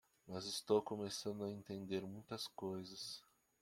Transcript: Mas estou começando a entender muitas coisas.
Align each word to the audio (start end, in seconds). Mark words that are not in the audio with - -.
Mas 0.27 0.45
estou 0.45 0.81
começando 0.81 1.43
a 1.43 1.51
entender 1.51 2.01
muitas 2.07 2.47
coisas. 2.47 3.21